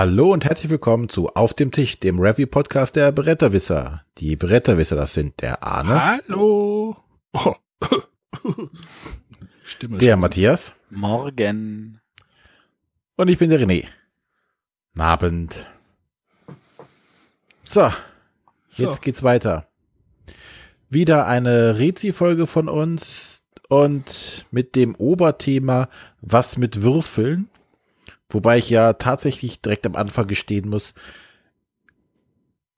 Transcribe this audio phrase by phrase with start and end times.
[0.00, 4.02] Hallo und herzlich willkommen zu Auf dem Tisch, dem Review-Podcast der Bretterwisser.
[4.16, 6.02] Die Bretterwisser, das sind der Arne.
[6.02, 6.96] Hallo.
[7.34, 7.54] Oh.
[9.62, 10.20] Stimme der schon.
[10.20, 10.74] Matthias.
[10.88, 12.00] Morgen.
[13.16, 13.84] Und ich bin der René.
[14.96, 15.66] Abend.
[17.62, 17.92] So,
[18.70, 19.00] jetzt so.
[19.02, 19.68] geht's weiter.
[20.88, 25.90] Wieder eine Rezi-Folge von uns und mit dem Oberthema
[26.22, 27.50] Was mit Würfeln.
[28.30, 30.94] Wobei ich ja tatsächlich direkt am Anfang gestehen muss,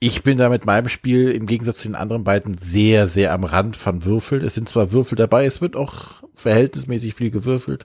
[0.04, 3.44] ich bin da mit meinem Spiel im Gegensatz zu den anderen beiden sehr, sehr am
[3.44, 4.44] Rand von Würfeln.
[4.44, 7.84] Es sind zwar Würfel dabei, es wird auch verhältnismäßig viel gewürfelt,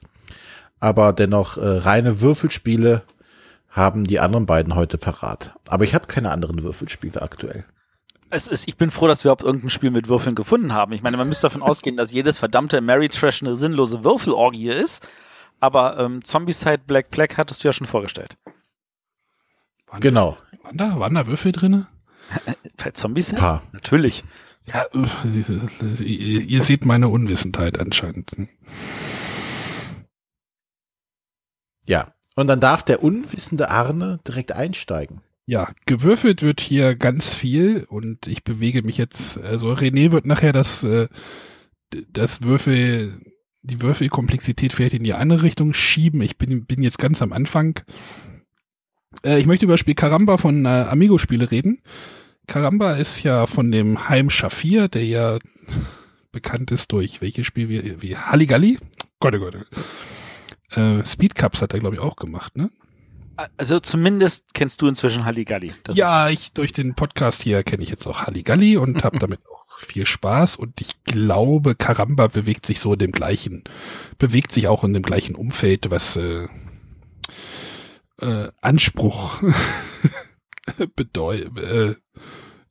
[0.79, 3.03] aber dennoch äh, reine Würfelspiele
[3.69, 5.53] haben die anderen beiden heute parat.
[5.67, 7.65] Aber ich habe keine anderen Würfelspiele aktuell.
[8.31, 10.93] Es ist, ich bin froh, dass wir überhaupt irgendein Spiel mit Würfeln gefunden haben.
[10.93, 15.07] Ich meine, man müsste davon ausgehen, dass jedes verdammte Mary Trash eine sinnlose Würfelorgie ist.
[15.59, 18.37] Aber ähm, Zombicide Black Black hattest du ja schon vorgestellt.
[19.87, 20.37] Waren genau.
[20.51, 21.87] Da, waren, da, waren da Würfel drin?
[22.77, 23.33] Bei Zombies?
[23.33, 23.63] Paar.
[23.71, 24.23] Natürlich.
[24.65, 28.35] Ja, äh, ihr seht meine Unwissenheit anscheinend.
[31.85, 35.21] Ja, und dann darf der unwissende Arne direkt einsteigen.
[35.45, 40.51] Ja, gewürfelt wird hier ganz viel und ich bewege mich jetzt, also René wird nachher
[40.51, 41.07] das, äh,
[42.11, 43.21] das Würfel,
[43.67, 46.21] die Würfelkomplexität vielleicht in die andere Richtung schieben.
[46.21, 47.79] Ich bin, bin jetzt ganz am Anfang.
[49.23, 51.81] Äh, ich möchte über das Spiel Karamba von äh, Amigo-Spiele reden.
[52.47, 55.37] Karamba ist ja von dem Heim Shafir, der ja
[56.31, 58.79] bekannt ist durch welches Spiel wie, wie Halligalli.
[59.19, 59.55] Gott, oh Gott.
[59.55, 62.71] Oh äh, Speed Cups hat er, glaube ich, auch gemacht, ne?
[63.57, 65.71] Also zumindest kennst du inzwischen Halligalli.
[65.83, 69.41] Das ja, ich durch den Podcast hier kenne ich jetzt auch Halligalli und habe damit
[69.47, 73.63] auch viel Spaß und ich glaube, Karamba bewegt sich so in dem gleichen,
[74.17, 76.47] bewegt sich auch in dem gleichen Umfeld, was äh,
[78.19, 79.43] äh, Anspruch
[80.95, 81.95] bedeutet, äh,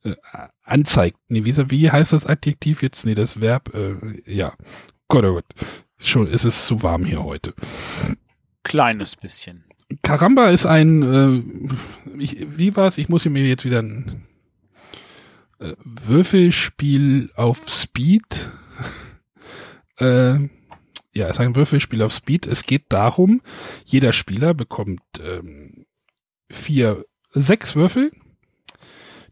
[0.03, 0.15] äh,
[0.63, 1.17] anzeigt.
[1.27, 3.05] Nee, wie, wie heißt das Adjektiv jetzt?
[3.05, 4.53] Nee, das Verb, äh, ja.
[5.07, 5.45] Gott, oh Gott.
[5.99, 7.53] Schon ist es zu warm hier heute.
[8.63, 9.63] Kleines bisschen.
[10.01, 12.97] Karamba ist ein, äh, ich, wie war's?
[12.97, 14.26] Ich muss mir jetzt wieder ein
[15.59, 18.49] äh, Würfelspiel auf Speed.
[19.99, 20.35] äh,
[21.13, 22.45] ja, es ist ein Würfelspiel auf Speed.
[22.45, 23.41] Es geht darum,
[23.85, 25.85] jeder Spieler bekommt ähm,
[26.49, 28.11] vier sechs Würfel.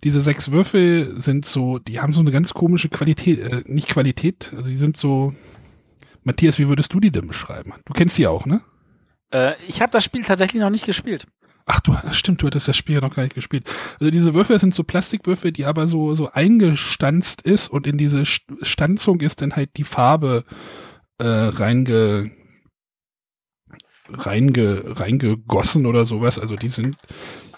[0.04, 4.52] Diese sechs Würfel sind so, die haben so eine ganz komische Qualität, äh, nicht Qualität,
[4.56, 5.34] also die sind so.
[6.24, 7.74] Matthias, wie würdest du die denn beschreiben?
[7.86, 8.62] Du kennst die auch, ne?
[9.32, 11.28] Äh, ich habe das Spiel tatsächlich noch nicht gespielt.
[11.66, 13.68] Ach du, stimmt, du hattest das Spiel ja noch gar nicht gespielt.
[14.00, 18.24] Also diese Würfel sind so Plastikwürfel, die aber so, so eingestanzt ist und in diese
[18.26, 20.46] Stanzung ist dann halt die Farbe
[21.18, 22.32] äh, reinge,
[24.10, 26.38] reinge, reingegossen oder sowas.
[26.38, 26.98] Also die sind,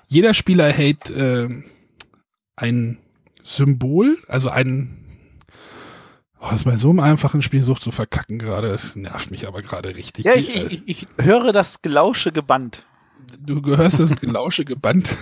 [0.07, 1.50] jeder Spieler hält äh,
[2.56, 3.00] ein
[3.44, 5.03] Symbol, also ein
[6.39, 9.63] Oh, ist bei so einem einfachen Spiel so zu verkacken gerade, es nervt mich aber
[9.63, 10.25] gerade richtig.
[10.25, 12.85] Ja, ich, ich, ich höre das Gelausche gebannt.
[13.39, 15.17] Du gehörst das Gelausche gebannt.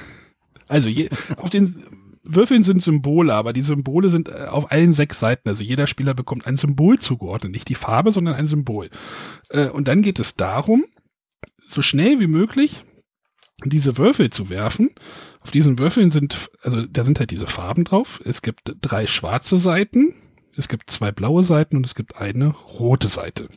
[0.68, 1.84] Also je, auf den
[2.24, 5.48] Würfeln sind Symbole, aber die Symbole sind äh, auf allen sechs Seiten.
[5.48, 8.90] Also jeder Spieler bekommt ein Symbol zugeordnet, nicht die Farbe, sondern ein Symbol.
[9.50, 10.86] Äh, und dann geht es darum,
[11.68, 12.84] so schnell wie möglich
[13.64, 14.92] diese Würfel zu werfen.
[15.40, 18.22] Auf diesen Würfeln sind, also da sind halt diese Farben drauf.
[18.26, 20.16] Es gibt drei schwarze Seiten,
[20.58, 23.48] es gibt zwei blaue Seiten und es gibt eine rote Seite.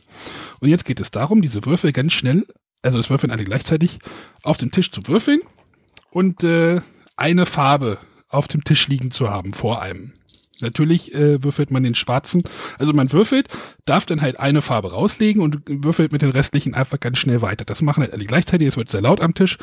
[0.59, 2.45] Und jetzt geht es darum, diese Würfel ganz schnell,
[2.81, 3.99] also das Würfeln alle gleichzeitig,
[4.43, 5.39] auf dem Tisch zu würfeln
[6.11, 6.81] und äh,
[7.17, 7.97] eine Farbe
[8.29, 10.13] auf dem Tisch liegen zu haben vor einem.
[10.61, 12.43] Natürlich äh, würfelt man den schwarzen,
[12.77, 13.47] also man würfelt,
[13.85, 17.65] darf dann halt eine Farbe rauslegen und würfelt mit den restlichen einfach ganz schnell weiter.
[17.65, 19.57] Das machen halt alle gleichzeitig, es wird sehr laut am Tisch.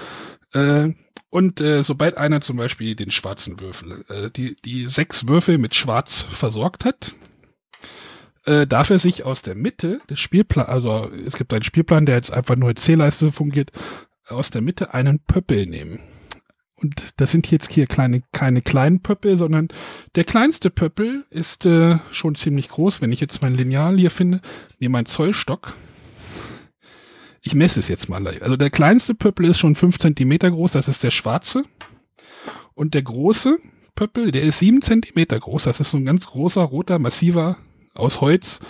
[0.53, 0.95] Äh,
[1.29, 5.75] und äh, sobald einer zum Beispiel den schwarzen Würfel, äh, die, die sechs Würfel mit
[5.75, 7.15] Schwarz versorgt hat,
[8.47, 12.17] äh, darf er sich aus der Mitte des Spielplans, also es gibt einen Spielplan, der
[12.17, 13.73] jetzt einfach nur als C-Leiste fungiert,
[14.29, 16.01] aus der Mitte einen Pöppel nehmen.
[16.79, 19.69] Und das sind jetzt hier kleine, keine kleinen Pöppel, sondern
[20.15, 23.01] der kleinste Pöppel ist äh, schon ziemlich groß.
[23.01, 24.43] Wenn ich jetzt mein Lineal hier finde,
[24.79, 25.75] nehme meinen Zollstock.
[27.41, 28.27] Ich messe es jetzt mal.
[28.27, 31.65] Also der kleinste Pöppel ist schon fünf Zentimeter groß, das ist der schwarze.
[32.75, 33.59] Und der große
[33.95, 37.57] Pöppel, der ist sieben Zentimeter groß, das ist so ein ganz großer, roter, massiver,
[37.97, 38.61] aus Holz,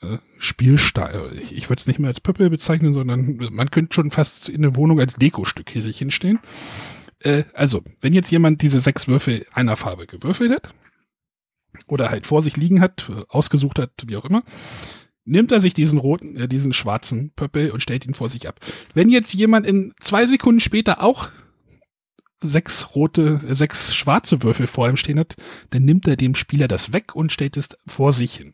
[0.00, 1.38] äh, Spielstein.
[1.50, 4.76] Ich würde es nicht mehr als Pöppel bezeichnen, sondern man könnte schon fast in der
[4.76, 6.38] Wohnung als Dekostück hier sich hinstellen.
[7.20, 10.74] Äh, also, wenn jetzt jemand diese sechs Würfel einer Farbe gewürfelt hat,
[11.86, 14.42] oder halt vor sich liegen hat, äh, ausgesucht hat, wie auch immer,
[15.24, 18.60] nimmt er sich diesen roten, äh, diesen schwarzen Pöppel und stellt ihn vor sich ab.
[18.94, 21.28] Wenn jetzt jemand in zwei Sekunden später auch
[22.42, 25.36] sechs rote, sechs schwarze Würfel vor ihm stehen hat,
[25.70, 28.52] dann nimmt er dem Spieler das weg und stellt es vor sich hin.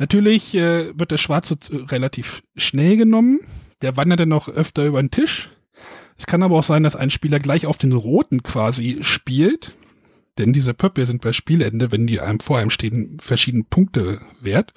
[0.00, 3.40] Natürlich äh, wird der schwarze relativ schnell genommen.
[3.82, 5.50] Der wandert dann noch öfter über den Tisch.
[6.16, 9.74] Es kann aber auch sein, dass ein Spieler gleich auf den roten quasi spielt.
[10.38, 14.72] Denn diese Pöppel sind bei Spielende, wenn die einem vor einem stehen, verschiedene Punkte wert.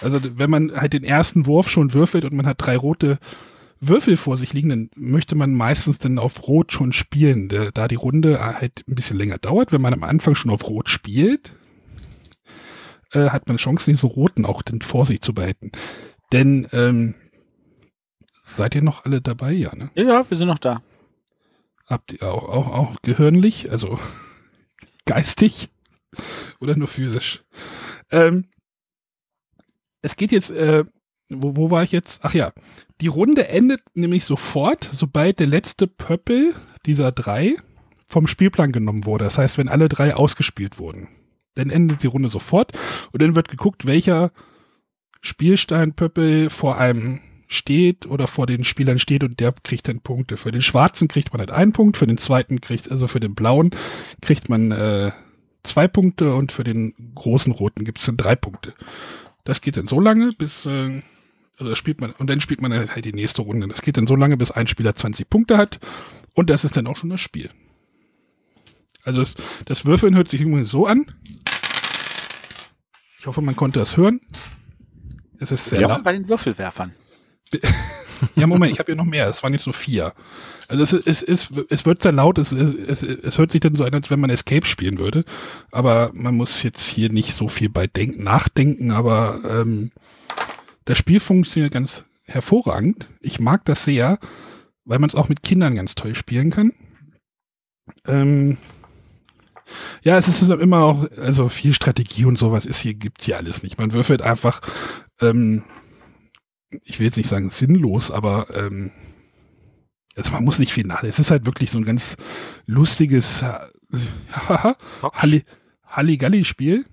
[0.00, 3.18] Also wenn man halt den ersten Wurf schon würfelt und man hat drei rote
[3.80, 7.96] Würfel vor sich liegen, dann möchte man meistens dann auf Rot schon spielen, da die
[7.96, 9.72] Runde halt ein bisschen länger dauert.
[9.72, 11.52] Wenn man am Anfang schon auf Rot spielt,
[13.12, 15.72] äh, hat man Chancen, diese Roten auch dann vor sich zu behalten.
[16.32, 17.14] Denn ähm,
[18.44, 19.90] seid ihr noch alle dabei, ja, ne?
[19.94, 20.82] Ja, wir sind noch da.
[21.86, 23.98] Habt ihr auch, auch, auch gehörnlich, also
[25.04, 25.70] geistig
[26.60, 27.44] oder nur physisch?
[28.10, 28.48] Ähm,
[30.00, 30.84] es geht jetzt äh,
[31.32, 32.20] wo, wo war ich jetzt?
[32.24, 32.52] Ach ja,
[33.00, 36.54] die Runde endet nämlich sofort, sobald der letzte Pöppel
[36.86, 37.56] dieser drei
[38.06, 39.24] vom Spielplan genommen wurde.
[39.24, 41.08] Das heißt, wenn alle drei ausgespielt wurden.
[41.54, 42.72] Dann endet die Runde sofort
[43.12, 44.32] und dann wird geguckt, welcher
[45.20, 50.36] Spielsteinpöppel vor einem steht oder vor den Spielern steht und der kriegt dann Punkte.
[50.36, 53.34] Für den schwarzen kriegt man halt einen Punkt, für den zweiten kriegt, also für den
[53.34, 53.70] blauen
[54.20, 55.12] kriegt man äh,
[55.62, 58.74] zwei Punkte und für den großen roten gibt es dann drei Punkte.
[59.44, 61.02] Das geht dann so lange, bis äh,
[61.58, 63.68] also spielt man, und dann spielt man halt die nächste Runde.
[63.68, 65.78] Das geht dann so lange, bis ein Spieler 20 Punkte hat.
[66.34, 67.50] Und das ist dann auch schon das Spiel.
[69.04, 69.34] Also das,
[69.64, 71.06] das Würfeln hört sich irgendwie so an.
[73.18, 74.20] Ich hoffe, man konnte das hören.
[75.38, 76.04] Es ist sehr ja, laut.
[76.04, 76.92] bei den Würfelwerfern.
[78.36, 79.28] ja, Moment, ich habe hier noch mehr.
[79.28, 80.14] Es waren jetzt nur vier.
[80.68, 82.38] Also es, es, es, es wird sehr laut.
[82.38, 85.24] Es, es, es hört sich dann so an, als wenn man Escape spielen würde.
[85.70, 88.90] Aber man muss jetzt hier nicht so viel bei denken, nachdenken.
[88.90, 89.90] Aber ähm,
[90.84, 93.08] das Spiel funktioniert ganz hervorragend.
[93.20, 94.18] Ich mag das sehr,
[94.84, 96.72] weil man es auch mit Kindern ganz toll spielen kann.
[98.06, 98.58] Ähm,
[100.02, 103.62] ja, es ist immer auch, also viel Strategie und sowas ist hier, gibt's hier alles
[103.62, 103.78] nicht.
[103.78, 104.60] Man würfelt einfach,
[105.20, 105.64] ähm,
[106.84, 108.90] ich will jetzt nicht sagen sinnlos, aber ähm,
[110.16, 111.02] also man muss nicht viel nach.
[111.02, 112.16] Es ist halt wirklich so ein ganz
[112.66, 115.44] lustiges äh, Halli,
[115.86, 116.86] Halligalli-Spiel.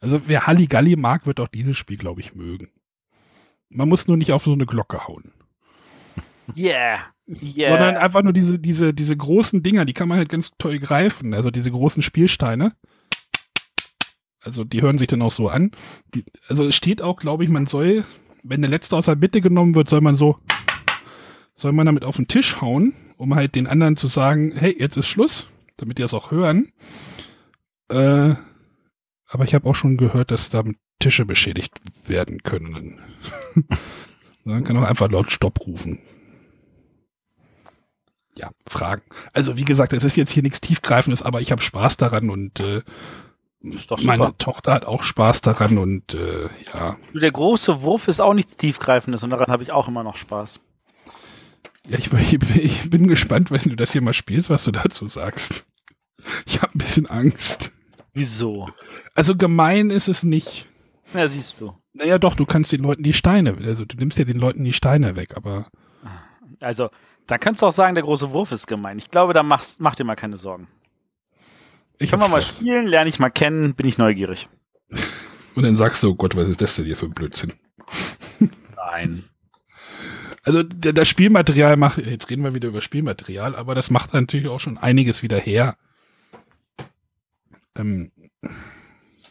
[0.00, 2.70] Also wer Halligalli mag, wird auch dieses Spiel, glaube ich, mögen.
[3.68, 5.32] Man muss nur nicht auf so eine Glocke hauen.
[6.56, 7.00] Yeah.
[7.28, 7.70] Yeah.
[7.70, 11.34] Sondern einfach nur diese, diese, diese großen Dinger, die kann man halt ganz toll greifen.
[11.34, 12.74] Also diese großen Spielsteine.
[14.40, 15.72] Also die hören sich dann auch so an.
[16.14, 18.04] Die, also es steht auch, glaube ich, man soll,
[18.44, 20.38] wenn der letzte aus der Mitte genommen wird, soll man so,
[21.56, 24.96] soll man damit auf den Tisch hauen, um halt den anderen zu sagen, hey, jetzt
[24.96, 25.48] ist Schluss,
[25.78, 26.70] damit die das auch hören.
[27.88, 28.34] Äh,
[29.28, 33.00] aber ich habe auch schon gehört, dass damit Tische beschädigt werden können.
[34.44, 35.98] Man kann auch einfach laut Stopp rufen.
[38.36, 39.02] Ja, Fragen.
[39.32, 42.60] Also wie gesagt, es ist jetzt hier nichts Tiefgreifendes, aber ich habe Spaß daran und
[42.60, 42.82] äh,
[44.02, 46.96] meine Tochter hat auch Spaß daran und äh, ja.
[47.14, 50.60] Der große Wurf ist auch nichts Tiefgreifendes und daran habe ich auch immer noch Spaß.
[51.88, 55.64] Ja, ich, ich, bin gespannt, wenn du das hier mal spielst, was du dazu sagst.
[56.44, 57.72] Ich habe ein bisschen Angst.
[58.12, 58.68] Wieso?
[59.14, 60.66] Also gemein ist es nicht.
[61.14, 61.74] Ja, siehst du.
[61.92, 64.72] Naja, doch, du kannst den Leuten die Steine, also du nimmst ja den Leuten die
[64.72, 65.70] Steine weg, aber.
[66.60, 66.90] Also,
[67.26, 68.98] da kannst du auch sagen, der große Wurf ist gemein.
[68.98, 70.68] Ich glaube, da machst, mach dir mal keine Sorgen.
[71.98, 74.48] Ich Können wir mal spielen, lerne ich mal kennen, bin ich neugierig.
[75.54, 77.54] Und dann sagst du, oh Gott, was ist das denn hier für ein Blödsinn?
[78.76, 79.24] Nein.
[80.42, 84.60] Also das Spielmaterial macht, jetzt reden wir wieder über Spielmaterial, aber das macht natürlich auch
[84.60, 85.76] schon einiges wieder her.
[87.74, 88.12] Ähm,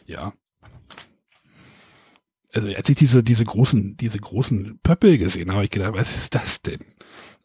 [0.04, 0.34] ja.
[2.52, 6.16] Also als ich diese, diese großen, diese großen Pöppel gesehen habe, habe ich gedacht, was
[6.16, 6.80] ist das denn?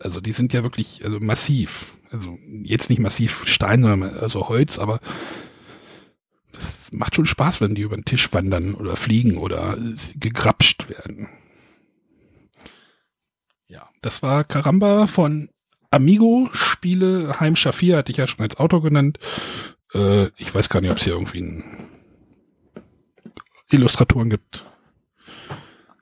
[0.04, 1.94] Also die sind ja wirklich also massiv.
[2.12, 5.00] Also jetzt nicht massiv Stein, sondern also Holz, aber
[6.52, 9.78] das macht schon Spaß, wenn die über den Tisch wandern oder fliegen oder
[10.16, 11.30] gegrapscht werden.
[13.68, 15.50] Ja, das war Karamba von
[15.92, 17.40] Amigo Spiele.
[17.40, 19.20] Heim Shafir hatte ich ja schon als Autor genannt.
[19.94, 21.64] Äh, ich weiß gar nicht, ob es hier irgendwie einen
[23.70, 24.66] Illustratoren gibt.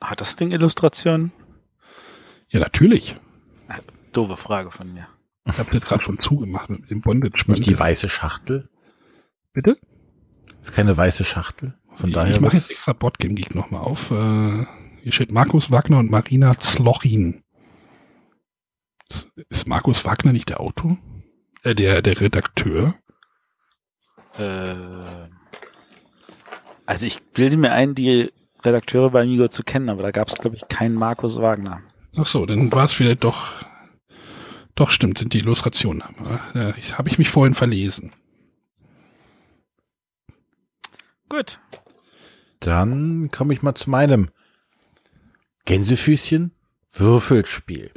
[0.02, 1.32] Hat das Ding Illustrationen?
[2.50, 3.16] Ja, natürlich.
[4.14, 5.08] Doofe Frage von mir.
[5.46, 7.46] Ich habe das gerade schon zugemacht mit dem Bondage.
[7.48, 8.70] Nicht die weiße Schachtel?
[9.54, 9.78] Bitte?
[10.62, 11.74] ist keine weiße Schachtel.
[11.90, 12.36] Von daher.
[12.36, 14.12] Ich mache jetzt extra Botgame Geek nochmal auf.
[14.12, 14.66] Äh,
[15.04, 17.44] hier steht Markus Wagner und Marina Zlochin.
[19.50, 20.98] Ist Markus Wagner nicht der Autor?
[21.64, 22.96] Äh, der, der Redakteur?
[24.38, 24.76] Äh,
[26.86, 28.32] also ich bilde mir ein, die
[28.64, 31.82] Redakteure bei Amigo zu kennen, aber da gab es, glaube ich, keinen Markus Wagner.
[32.16, 33.54] Ach so, dann war es vielleicht doch,
[34.80, 36.04] Doch, stimmt, sind die Illustrationen.
[36.56, 38.14] Äh, ich, Habe ich mich vorhin verlesen.
[41.28, 41.60] Gut.
[42.62, 44.30] Dann komme ich mal zu meinem
[45.66, 46.54] Gänsefüßchen
[46.94, 47.92] Würfelspiel.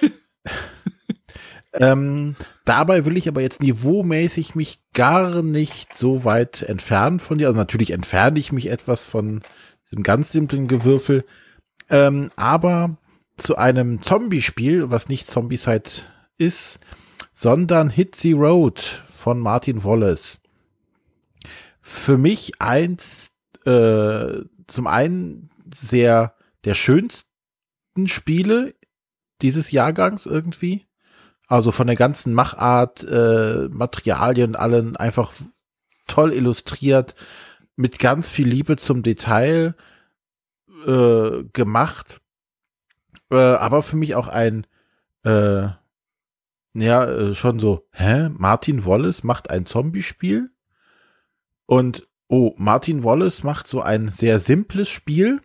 [1.72, 7.48] ähm, dabei will ich aber jetzt niveaumäßig mich gar nicht so weit entfernen von dir.
[7.48, 9.42] Also natürlich entferne ich mich etwas von
[9.86, 11.24] diesem ganz simplen Gewürfel.
[11.90, 12.96] Ähm, aber
[13.36, 15.90] zu einem Zombie-Spiel, was nicht Zombie-Side
[16.38, 16.80] ist,
[17.32, 20.38] sondern Hit the Road von Martin Wallace.
[21.80, 23.30] Für mich eins,
[23.64, 27.24] äh, zum einen sehr der schönsten
[28.06, 28.74] Spiele
[29.42, 30.86] dieses Jahrgangs irgendwie.
[31.46, 35.32] Also von der ganzen Machart, äh, Materialien, allen einfach
[36.06, 37.14] toll illustriert,
[37.76, 39.74] mit ganz viel Liebe zum Detail
[40.86, 42.20] äh, gemacht.
[43.30, 44.66] Äh, aber für mich auch ein,
[45.22, 45.68] äh,
[46.80, 48.28] ja, äh, schon so, hä?
[48.36, 50.50] Martin Wallace macht ein Zombie-Spiel?
[51.66, 55.40] Und, oh, Martin Wallace macht so ein sehr simples Spiel.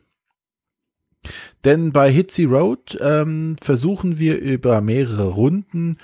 [1.64, 5.98] Denn bei Hitsy Road ähm, versuchen wir über mehrere Runden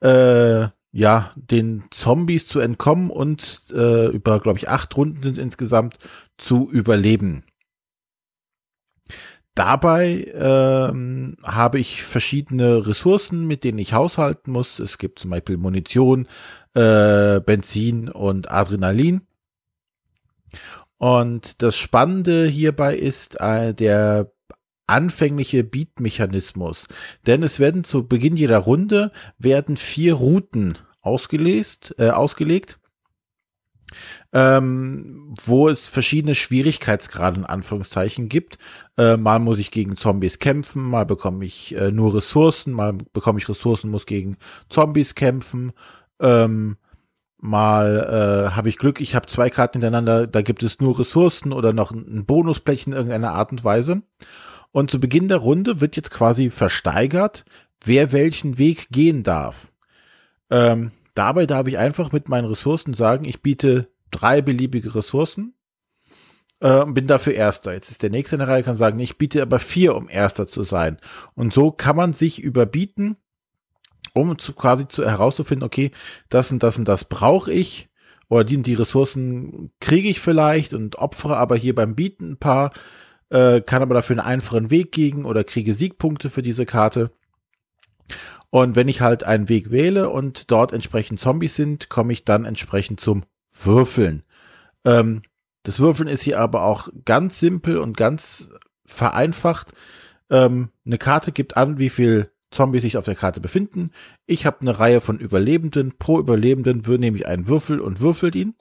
[0.00, 5.98] äh, ja den Zombies zu entkommen und äh, über, glaube ich, acht Runden sind insgesamt
[6.36, 7.44] zu überleben.
[9.58, 14.78] Dabei ähm, habe ich verschiedene Ressourcen, mit denen ich haushalten muss.
[14.78, 16.28] Es gibt zum Beispiel Munition,
[16.74, 19.22] äh, Benzin und Adrenalin.
[20.96, 24.30] Und das Spannende hierbei ist äh, der
[24.86, 26.86] anfängliche Beat-Mechanismus.
[27.26, 32.78] Denn es werden zu Beginn jeder Runde werden vier Routen ausgelegt, äh, ausgelegt
[34.32, 38.58] ähm, wo es verschiedene Schwierigkeitsgrade in Anführungszeichen gibt.
[38.96, 43.38] Äh, mal muss ich gegen Zombies kämpfen, mal bekomme ich äh, nur Ressourcen, mal bekomme
[43.38, 44.36] ich Ressourcen, muss gegen
[44.68, 45.72] Zombies kämpfen.
[46.20, 46.76] Ähm,
[47.38, 51.52] mal äh, habe ich Glück, ich habe zwei Karten hintereinander, da gibt es nur Ressourcen
[51.52, 54.02] oder noch ein Bonusblech in irgendeiner Art und Weise.
[54.72, 57.44] Und zu Beginn der Runde wird jetzt quasi versteigert,
[57.84, 59.72] wer welchen Weg gehen darf.
[60.50, 65.54] Ähm, dabei darf ich einfach mit meinen Ressourcen sagen, ich biete drei beliebige Ressourcen
[66.60, 67.72] äh, und bin dafür Erster.
[67.72, 70.46] Jetzt ist der nächste in der Reihe, kann sagen, ich biete aber vier, um Erster
[70.46, 70.98] zu sein.
[71.34, 73.16] Und so kann man sich überbieten,
[74.14, 75.90] um zu, quasi zu, herauszufinden, okay,
[76.28, 77.88] das und das und das brauche ich
[78.28, 82.72] oder die die Ressourcen kriege ich vielleicht und opfere aber hier beim Bieten ein paar,
[83.30, 87.10] äh, kann aber dafür einen einfachen Weg gehen oder kriege Siegpunkte für diese Karte.
[88.50, 92.44] Und wenn ich halt einen Weg wähle und dort entsprechend Zombies sind, komme ich dann
[92.44, 94.22] entsprechend zum Würfeln.
[94.84, 95.22] Ähm,
[95.64, 98.48] das Würfeln ist hier aber auch ganz simpel und ganz
[98.86, 99.72] vereinfacht.
[100.30, 103.90] Ähm, eine Karte gibt an, wie viel Zombies sich auf der Karte befinden.
[104.26, 105.98] Ich habe eine Reihe von Überlebenden.
[105.98, 108.54] Pro Überlebenden nehme ich einen Würfel und würfelt ihn.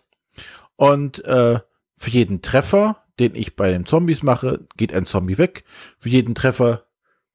[0.76, 1.60] Und äh,
[1.96, 5.64] für jeden Treffer, den ich bei den Zombies mache, geht ein Zombie weg.
[5.98, 6.88] Für jeden Treffer,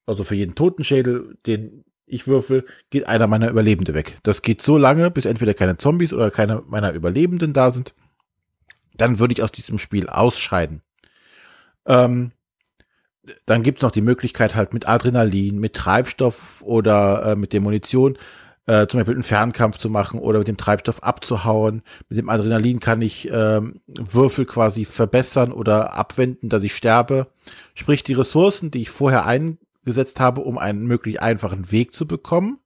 [0.05, 4.17] also für jeden Totenschädel, den ich würfel, geht einer meiner Überlebende weg.
[4.23, 7.93] Das geht so lange, bis entweder keine Zombies oder keine meiner Überlebenden da sind.
[8.95, 10.81] Dann würde ich aus diesem Spiel ausscheiden.
[11.85, 12.31] Ähm,
[13.45, 18.17] dann gibt's noch die Möglichkeit halt mit Adrenalin, mit Treibstoff oder äh, mit der Munition
[18.65, 21.81] äh, zum Beispiel einen Fernkampf zu machen oder mit dem Treibstoff abzuhauen.
[22.09, 27.27] Mit dem Adrenalin kann ich ähm, Würfel quasi verbessern oder abwenden, dass ich sterbe.
[27.73, 32.07] Sprich, die Ressourcen, die ich vorher ein gesetzt habe, um einen möglichst einfachen Weg zu
[32.07, 32.59] bekommen,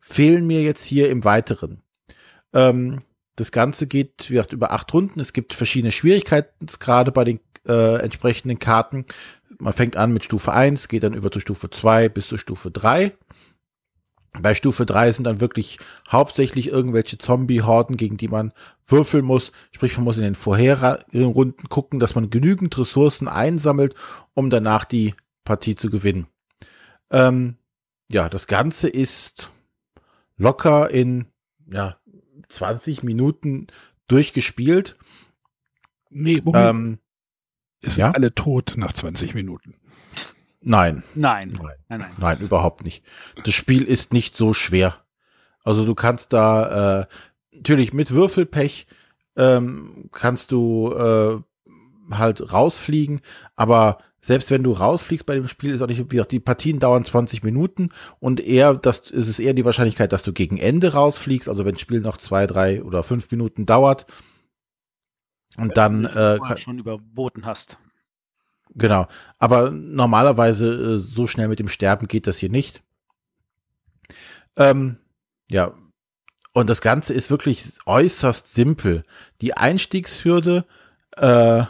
[0.00, 1.82] fehlen mir jetzt hier im Weiteren.
[2.52, 3.02] Ähm,
[3.36, 5.20] das Ganze geht, wie gesagt, über acht Runden.
[5.20, 9.06] Es gibt verschiedene Schwierigkeitsgrade bei den äh, entsprechenden Karten.
[9.58, 12.70] Man fängt an mit Stufe 1, geht dann über zu Stufe 2 bis zur Stufe
[12.70, 13.12] 3.
[14.40, 15.78] Bei Stufe 3 sind dann wirklich
[16.10, 18.52] hauptsächlich irgendwelche Zombie-Horden, gegen die man
[18.86, 19.52] würfeln muss.
[19.72, 23.94] Sprich, man muss in den vorherigen Runden gucken, dass man genügend Ressourcen einsammelt,
[24.32, 26.26] um danach die Partie zu gewinnen.
[27.10, 27.56] Ähm,
[28.10, 29.50] ja, das Ganze ist
[30.36, 31.26] locker in
[31.70, 31.96] ja,
[32.48, 33.66] 20 Minuten
[34.06, 34.96] durchgespielt.
[36.10, 36.70] Nee, Moment.
[36.70, 36.98] Ähm,
[37.80, 38.12] ist ja?
[38.12, 39.74] alle tot nach 20 Minuten.
[40.60, 41.02] Nein.
[41.14, 41.50] Nein.
[41.50, 41.76] Nein.
[41.88, 42.12] Nein, nein.
[42.18, 43.04] Nein, überhaupt nicht.
[43.44, 45.04] Das Spiel ist nicht so schwer.
[45.64, 47.06] Also du kannst da äh,
[47.52, 48.86] natürlich mit Würfelpech
[49.36, 51.40] ähm, kannst du äh,
[52.14, 53.20] halt rausfliegen,
[53.56, 56.78] aber selbst wenn du rausfliegst bei dem Spiel, ist auch nicht, wie gesagt, die Partien
[56.78, 60.92] dauern 20 Minuten und eher, das ist es eher die Wahrscheinlichkeit, dass du gegen Ende
[60.92, 64.06] rausfliegst, also wenn das Spiel noch zwei, drei oder fünf Minuten dauert.
[65.58, 67.78] Und ja, dann äh, schon überboten hast.
[68.74, 69.06] Genau.
[69.38, 72.82] Aber normalerweise äh, so schnell mit dem Sterben geht das hier nicht.
[74.56, 74.96] Ähm,
[75.50, 75.74] ja,
[76.52, 79.02] und das Ganze ist wirklich äußerst simpel.
[79.40, 80.64] Die Einstiegshürde
[81.16, 81.64] äh,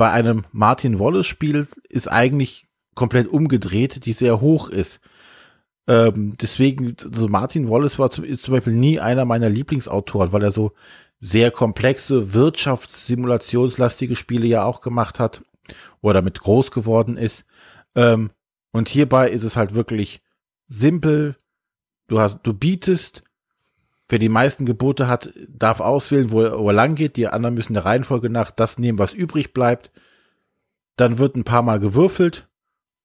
[0.00, 2.64] bei einem Martin Wallace-Spiel ist eigentlich
[2.94, 4.98] komplett umgedreht, die sehr hoch ist.
[5.86, 10.52] Ähm, deswegen, so Martin Wallace war zum, zum Beispiel nie einer meiner Lieblingsautoren, weil er
[10.52, 10.72] so
[11.18, 15.42] sehr komplexe Wirtschaftssimulationslastige Spiele ja auch gemacht hat
[16.00, 17.44] oder damit groß geworden ist.
[17.94, 18.30] Ähm,
[18.72, 20.22] und hierbei ist es halt wirklich
[20.66, 21.36] simpel.
[22.06, 23.22] Du hast, du bietest,
[24.10, 27.16] wer die meisten Gebote hat, darf auswählen, wo er, wo er lang geht.
[27.16, 29.90] Die anderen müssen der Reihenfolge nach das nehmen, was übrig bleibt.
[30.96, 32.48] Dann wird ein paar Mal gewürfelt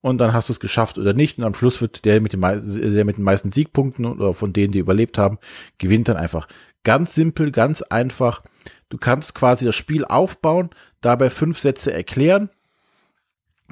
[0.00, 1.38] und dann hast du es geschafft oder nicht.
[1.38, 4.72] Und am Schluss wird der mit, dem, der mit den meisten Siegpunkten oder von denen,
[4.72, 5.38] die überlebt haben,
[5.78, 6.48] gewinnt dann einfach.
[6.84, 8.42] Ganz simpel, ganz einfach.
[8.88, 10.70] Du kannst quasi das Spiel aufbauen,
[11.00, 12.50] dabei fünf Sätze erklären,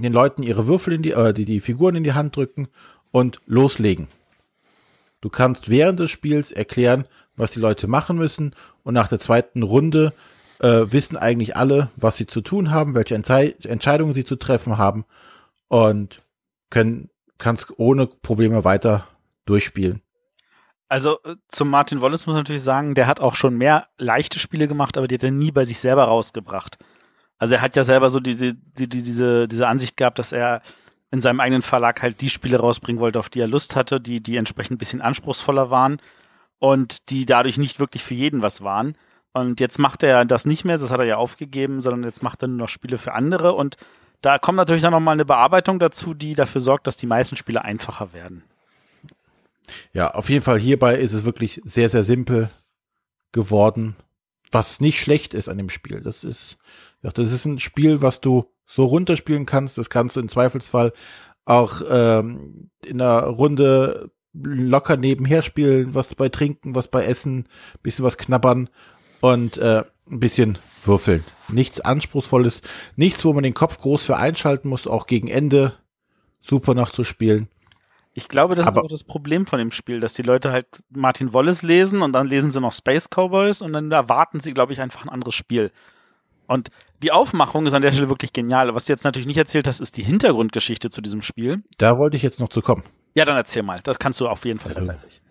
[0.00, 2.68] den Leuten ihre Würfel in die, äh, die, die Figuren in die Hand drücken
[3.12, 4.08] und loslegen.
[5.20, 9.62] Du kannst während des Spiels erklären, was die Leute machen müssen und nach der zweiten
[9.62, 10.12] Runde
[10.60, 14.78] äh, wissen eigentlich alle, was sie zu tun haben, welche Entze Entscheidungen sie zu treffen
[14.78, 15.04] haben
[15.68, 16.22] und
[16.70, 19.06] können kannst ohne Probleme weiter
[19.44, 20.00] durchspielen.
[20.88, 24.38] Also äh, zum Martin Wallace muss man natürlich sagen, der hat auch schon mehr leichte
[24.38, 26.78] Spiele gemacht, aber die hat er nie bei sich selber rausgebracht.
[27.38, 30.62] Also er hat ja selber so diese, die, die, diese, diese Ansicht gehabt, dass er
[31.10, 34.22] in seinem eigenen Verlag halt die Spiele rausbringen wollte, auf die er Lust hatte, die,
[34.22, 35.98] die entsprechend ein bisschen anspruchsvoller waren
[36.58, 38.96] und die dadurch nicht wirklich für jeden was waren.
[39.32, 42.42] Und jetzt macht er das nicht mehr, das hat er ja aufgegeben, sondern jetzt macht
[42.42, 43.76] er nur noch Spiele für andere und
[44.24, 47.62] da kommt natürlich dann nochmal eine Bearbeitung dazu, die dafür sorgt, dass die meisten Spiele
[47.62, 48.42] einfacher werden.
[49.92, 52.50] Ja, auf jeden Fall hierbei ist es wirklich sehr, sehr simpel
[53.32, 53.96] geworden,
[54.50, 56.00] was nicht schlecht ist an dem Spiel.
[56.00, 56.56] Das ist,
[57.02, 59.76] ja, das ist ein Spiel, was du so runterspielen kannst.
[59.76, 60.92] Das kannst du im Zweifelsfall
[61.44, 67.48] auch ähm, in einer Runde locker nebenher spielen, was bei Trinken, was bei Essen,
[67.82, 68.68] bisschen was knabbern
[69.20, 71.24] und äh, ein bisschen würfeln.
[71.48, 72.62] Nichts Anspruchsvolles,
[72.96, 75.74] nichts, wo man den Kopf groß für einschalten muss, auch gegen Ende
[76.40, 77.48] super noch zu spielen.
[78.16, 80.66] Ich glaube, das Aber ist auch das Problem von dem Spiel, dass die Leute halt
[80.90, 84.72] Martin Wallace lesen und dann lesen sie noch Space Cowboys und dann erwarten sie, glaube
[84.72, 85.72] ich, einfach ein anderes Spiel.
[86.46, 86.68] Und
[87.02, 88.72] die Aufmachung ist an der Stelle wirklich genial.
[88.74, 91.64] Was du jetzt natürlich nicht erzählt hast, ist die Hintergrundgeschichte zu diesem Spiel.
[91.78, 92.84] Da wollte ich jetzt noch zu kommen.
[93.14, 93.80] Ja, dann erzähl mal.
[93.82, 95.22] Das kannst du auf jeden Fall besser als ich.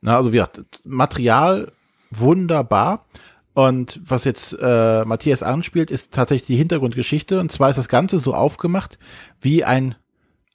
[0.00, 1.72] Na, also wie gesagt, Material
[2.10, 3.06] wunderbar.
[3.54, 7.40] Und was jetzt äh, Matthias anspielt, ist tatsächlich die Hintergrundgeschichte.
[7.40, 8.98] Und zwar ist das Ganze so aufgemacht
[9.40, 9.96] wie ein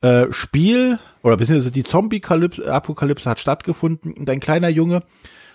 [0.02, 5.02] äh, Spiel oder beziehungsweise die Zombie-Apokalypse hat stattgefunden und ein kleiner Junge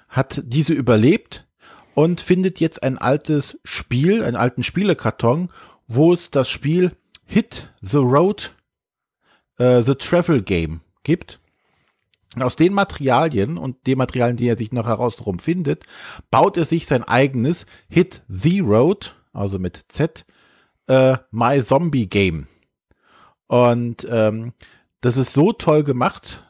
[0.09, 1.47] hat diese überlebt
[1.95, 5.51] und findet jetzt ein altes Spiel, einen alten Spielekarton,
[5.87, 6.93] wo es das Spiel
[7.27, 8.55] Hit the Road,
[9.59, 11.40] äh, The Travel Game gibt.
[12.38, 15.85] Aus den Materialien und den Materialien, die er sich noch herausrum findet,
[16.31, 18.23] baut er sich sein eigenes Hit
[18.61, 20.27] Road, also mit Z,
[20.88, 22.47] äh, My Zombie Game.
[23.47, 24.53] Und ähm,
[25.01, 26.44] das ist so toll gemacht,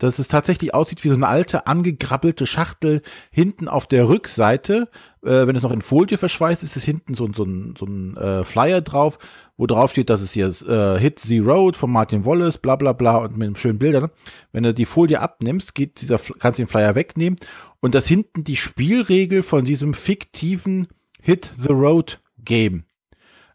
[0.00, 4.88] dass es tatsächlich aussieht wie so eine alte, angegrabbelte Schachtel hinten auf der Rückseite.
[5.22, 8.16] Äh, wenn es noch in Folie verschweißt ist, ist hinten so, so ein, so ein
[8.16, 9.18] äh, Flyer drauf,
[9.58, 12.94] wo drauf steht, dass es hier äh, Hit the Road von Martin Wallace, bla bla
[12.94, 14.10] bla und mit schönen Bildern.
[14.52, 17.38] Wenn du die Folie abnimmst, geht dieser, kannst du den Flyer wegnehmen
[17.80, 20.88] und das hinten die Spielregel von diesem fiktiven
[21.20, 22.84] Hit the Road Game.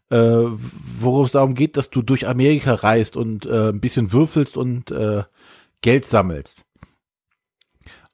[0.08, 0.16] Äh,
[1.00, 4.92] worum es darum geht, dass du durch Amerika reist und äh, ein bisschen würfelst und
[4.92, 5.24] äh,
[5.82, 6.64] Geld sammelst.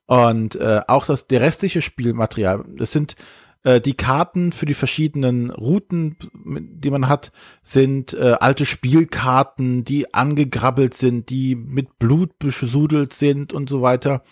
[0.06, 3.14] Und äh, auch das der restliche Spielmaterial, das sind
[3.64, 10.12] äh, die Karten für die verschiedenen Routen, die man hat, sind äh, alte Spielkarten, die
[10.12, 14.22] angegrabbelt sind, die mit Blut besudelt sind und so weiter.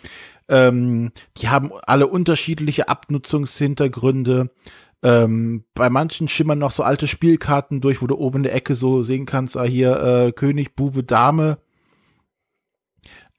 [0.49, 4.51] Ähm, die haben alle unterschiedliche Abnutzungshintergründe.
[5.03, 8.75] Ähm, bei manchen schimmern noch so alte Spielkarten durch, wo du oben in der Ecke
[8.75, 11.59] so sehen kannst, ah, hier äh, König, Bube, Dame.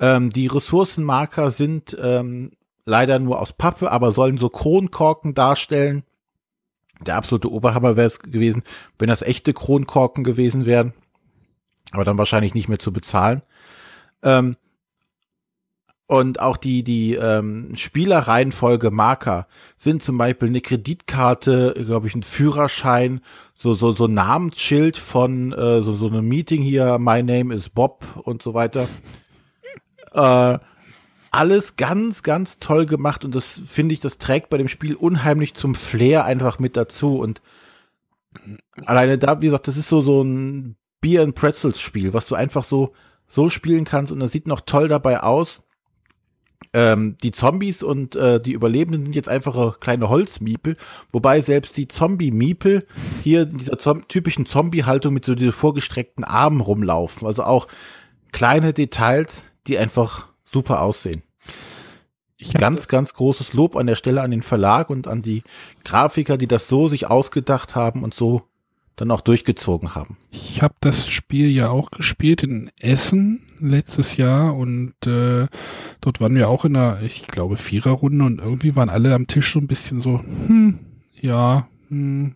[0.02, 2.52] Ähm, die Ressourcenmarker sind ähm,
[2.86, 6.04] leider nur aus Pappe, aber sollen so Kronkorken darstellen.
[7.06, 8.64] Der absolute Oberhammer wäre es gewesen,
[9.00, 10.94] wenn das echte Kronkorken gewesen wären.
[11.92, 13.44] Aber dann wahrscheinlich nicht mehr zu bezahlen.
[14.24, 14.58] Ähm,
[16.08, 22.24] und auch die, die ähm, Spielerreihenfolge Marker sind zum Beispiel eine Kreditkarte, glaube ich, ein
[22.24, 23.22] Führerschein,
[23.56, 28.06] so, so, so Namensschild von äh, so, so einem Meeting hier, My Name is Bob
[28.24, 28.90] und so weiter.
[30.14, 30.60] Äh,
[31.32, 35.54] alles ganz, ganz toll gemacht und das finde ich, das trägt bei dem Spiel unheimlich
[35.54, 37.42] zum Flair einfach mit dazu und
[38.86, 42.36] alleine da, wie gesagt, das ist so, so ein Beer and Pretzels Spiel, was du
[42.36, 42.94] einfach so,
[43.28, 45.62] so spielen kannst und das sieht noch toll dabei aus.
[46.74, 50.78] ähm, die Zombies und äh, die Überlebenden sind jetzt einfache kleine Holzmiepel,
[51.12, 52.86] wobei selbst die Zombie-Miepel
[53.24, 57.28] hier in dieser Zom typischen Zombie-Haltung mit so diese vorgestreckten Armen rumlaufen.
[57.28, 57.68] Also auch
[58.32, 61.24] kleine Details, die einfach super aussehen.
[62.54, 65.44] ganz, ganz großes Lob an der Stelle an den Verlag und an die
[65.84, 68.42] Grafiker, die das so sich ausgedacht haben und so
[68.96, 70.18] dann auch durchgezogen haben.
[70.30, 75.48] Ich habe das Spiel ja auch gespielt in Essen letztes Jahr und äh,
[76.02, 79.54] dort waren wir auch in einer, ich glaube, Viererrunde und irgendwie waren alle am Tisch
[79.54, 80.80] so ein bisschen so, hm,
[81.14, 82.36] ja, hm.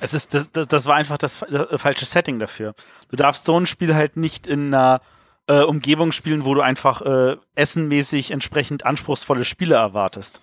[0.00, 2.74] Es ist, das, das, das war einfach das, das falsche Setting dafür.
[3.08, 5.00] Du darfst so ein Spiel halt nicht in einer
[5.46, 10.40] äh, Umgebung spielen, wo du einfach äh, essenmäßig entsprechend anspruchsvolle Spiele erwartest.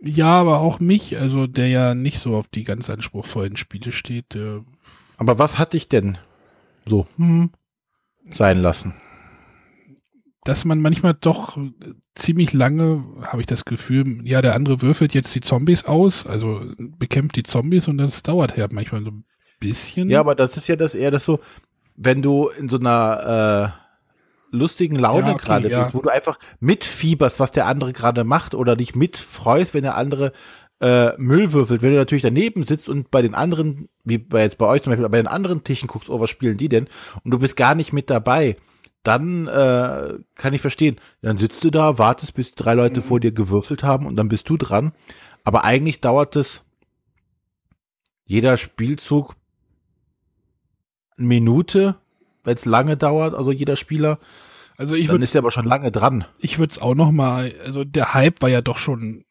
[0.00, 4.34] Ja, aber auch mich, also der ja nicht so auf die ganz anspruchsvollen Spiele steht.
[4.34, 4.64] Der
[5.16, 6.18] aber was hat dich denn
[6.84, 7.50] so hm,
[8.30, 8.94] sein lassen?
[10.44, 11.56] Dass man manchmal doch
[12.16, 16.62] ziemlich lange, habe ich das Gefühl, ja, der andere würfelt jetzt die Zombies aus, also
[16.76, 19.24] bekämpft die Zombies und das dauert halt manchmal so ein
[19.60, 20.08] bisschen.
[20.08, 21.38] Ja, aber das ist ja das eher das so,
[21.94, 23.81] wenn du in so einer äh,
[24.52, 25.82] lustigen Laune ja, okay, gerade ja.
[25.82, 29.96] bist, wo du einfach mitfieberst, was der andere gerade macht oder dich mitfreust, wenn der
[29.96, 30.32] andere
[30.80, 31.82] äh, Müll würfelt.
[31.82, 34.90] Wenn du natürlich daneben sitzt und bei den anderen, wie bei jetzt bei euch zum
[34.90, 36.88] Beispiel, bei den anderen Tischen guckst, oh, was spielen die denn?
[37.24, 38.56] Und du bist gar nicht mit dabei,
[39.02, 41.00] dann äh, kann ich verstehen.
[41.22, 43.04] Dann sitzt du da, wartest, bis drei Leute mhm.
[43.04, 44.92] vor dir gewürfelt haben und dann bist du dran.
[45.44, 46.62] Aber eigentlich dauert es
[48.24, 49.34] jeder Spielzug
[51.16, 51.96] eine Minute
[52.44, 54.18] wenn es lange dauert, also jeder Spieler.
[54.76, 56.24] Also ich dann ist er aber schon lange dran.
[56.38, 59.24] Ich würde es auch noch mal, also der Hype war ja doch schon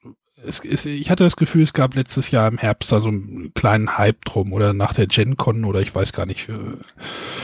[0.44, 3.54] es, es, ich hatte das Gefühl, es gab letztes Jahr im Herbst da so einen
[3.54, 6.50] kleinen Hype drum oder nach der GenCon oder ich weiß gar nicht.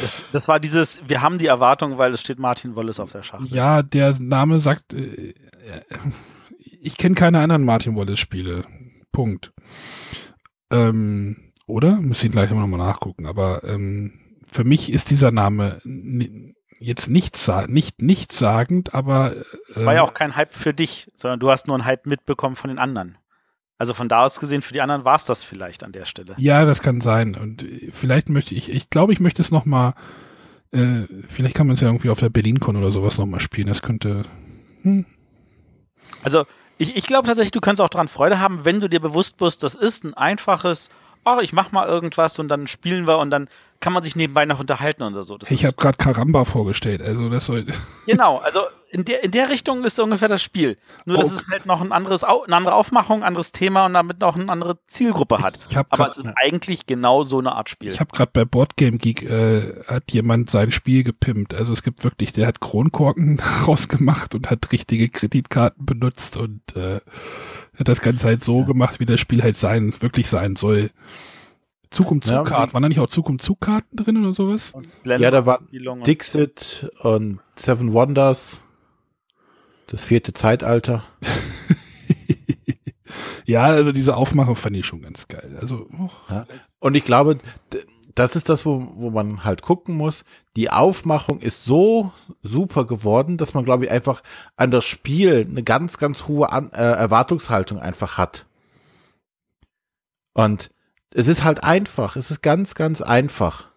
[0.01, 3.23] Das, das war dieses, wir haben die Erwartung, weil es steht Martin Wallace auf der
[3.23, 3.53] Schachtel.
[3.55, 5.33] Ja, der Name sagt, äh,
[6.59, 8.65] ich kenne keine anderen Martin Wallace Spiele.
[9.11, 9.53] Punkt.
[10.71, 12.01] Ähm, oder?
[12.01, 15.81] Muss ich gleich nochmal nachgucken, aber ähm, für mich ist dieser Name
[16.79, 19.35] jetzt nicht, nicht, nicht sagend, aber.
[19.35, 22.05] Äh, es war ja auch kein Hype für dich, sondern du hast nur einen Hype
[22.05, 23.17] mitbekommen von den anderen.
[23.79, 26.35] Also von da aus gesehen, für die anderen war es das vielleicht an der Stelle.
[26.37, 27.35] Ja, das kann sein.
[27.35, 29.93] Und äh, vielleicht möchte ich, ich glaube, ich möchte es nochmal,
[30.71, 33.67] äh, vielleicht kann man es ja irgendwie auf der BerlinCon oder sowas nochmal spielen.
[33.67, 34.23] Das könnte.
[34.81, 35.05] Hm.
[36.23, 36.45] Also
[36.77, 39.63] ich, ich glaube tatsächlich, du könntest auch daran Freude haben, wenn du dir bewusst bist,
[39.63, 40.89] das ist ein einfaches,
[41.25, 43.47] oh, ich mach mal irgendwas und dann spielen wir und dann
[43.79, 45.37] kann man sich nebenbei noch unterhalten oder so.
[45.37, 47.65] Das ich habe gerade Karamba vorgestellt, also das soll.
[48.05, 50.77] Genau, also in der, in der Richtung ist ungefähr das Spiel.
[51.05, 51.35] Nur, dass oh.
[51.35, 54.49] es halt noch ein anderes, eine andere Aufmachung, ein anderes Thema und damit noch eine
[54.49, 55.59] andere Zielgruppe hat.
[55.75, 57.91] Aber grad, es ist eigentlich genau so eine Art Spiel.
[57.91, 61.53] Ich habe gerade bei Boardgame Geek äh, hat jemand sein Spiel gepimpt.
[61.53, 67.01] Also es gibt wirklich, der hat Kronkorken rausgemacht und hat richtige Kreditkarten benutzt und äh,
[67.77, 68.67] hat das Ganze halt so ja.
[68.67, 70.91] gemacht, wie das Spiel halt sein, wirklich sein soll.
[71.89, 72.69] Zug um Zug Karten.
[72.69, 74.73] Ja, Waren da nicht auch Zug um Zug Karten drin oder sowas?
[75.03, 75.61] Ja, da war
[76.05, 78.61] Dixit und Seven Wonders.
[79.87, 81.05] Das vierte Zeitalter.
[83.45, 85.57] ja, also diese Aufmache fand ich schon ganz geil.
[85.61, 86.09] Also, oh.
[86.29, 86.45] ja.
[86.79, 87.37] Und ich glaube,
[88.13, 90.25] das ist das, wo, wo man halt gucken muss.
[90.55, 94.23] Die Aufmachung ist so super geworden, dass man, glaube ich, einfach
[94.57, 98.45] an das Spiel eine ganz, ganz hohe an äh, Erwartungshaltung einfach hat.
[100.33, 100.69] Und
[101.17, 102.15] es ist halt einfach.
[102.15, 103.69] Es ist ganz, ganz einfach.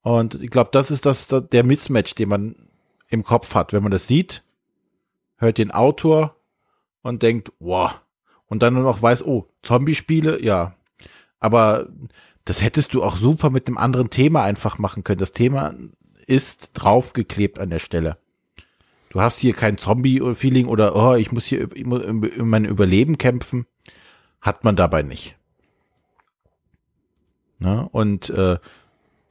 [0.00, 2.56] Und ich glaube, das ist das, der Mismatch, den man
[3.08, 3.74] im Kopf hat.
[3.74, 4.42] Wenn man das sieht,
[5.36, 6.36] hört den Autor
[7.02, 8.00] und denkt, wow.
[8.46, 10.74] Und dann nur noch weiß, oh, Zombie-Spiele, ja.
[11.38, 11.88] Aber
[12.46, 15.20] das hättest du auch super mit einem anderen Thema einfach machen können.
[15.20, 15.74] Das Thema
[16.26, 18.16] ist draufgeklebt an der Stelle.
[19.10, 23.66] Du hast hier kein Zombie-Feeling oder, oh, ich muss hier in mein Überleben kämpfen.
[24.40, 25.37] Hat man dabei nicht.
[27.58, 27.88] Ne?
[27.90, 28.58] Und äh,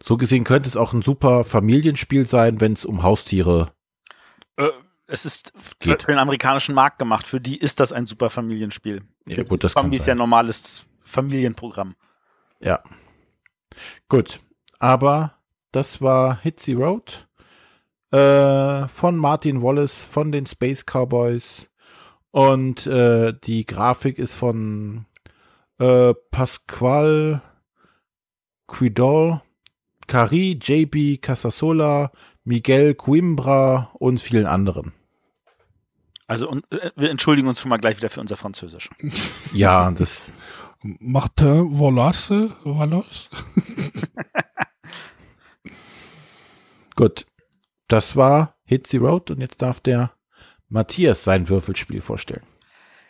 [0.02, 3.72] so gesehen könnte es auch ein super Familienspiel sein, wenn es um Haustiere
[4.58, 4.70] äh,
[5.08, 6.04] es ist geht.
[6.04, 7.28] für den amerikanischen Markt gemacht.
[7.28, 9.04] Für die ist das ein super Familienspiel.
[9.28, 11.96] Ja, gut, das Zombie ist ja ein normales Familienprogramm.
[12.60, 12.84] Ja.
[14.10, 14.40] Gut.
[14.80, 15.36] Aber
[15.72, 17.28] das war Hitsy Road
[18.12, 21.68] äh, von Martin Wallace von den Space Cowboys.
[22.32, 25.06] Und äh, die Grafik ist von
[25.80, 27.42] äh, Pasquale
[28.68, 29.42] Quidol,
[30.08, 32.12] Cari, JB, Casasola,
[32.44, 34.94] Miguel Coimbra und vielen anderen.
[36.28, 38.90] Also und, äh, wir entschuldigen uns schon mal gleich wieder für unser Französisch.
[39.54, 40.34] Ja, das.
[40.82, 42.32] Martin Wallace,
[42.64, 43.30] Wallace.
[46.96, 47.26] Gut.
[47.88, 50.12] Das war Hit the Road und jetzt darf der
[50.68, 52.44] Matthias sein Würfelspiel vorstellen.